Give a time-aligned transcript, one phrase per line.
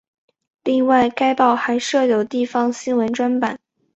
[0.63, 3.59] 另外该报还设有地方新闻专版。